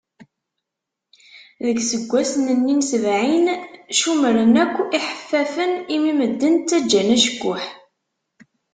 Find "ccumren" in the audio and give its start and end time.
3.95-4.53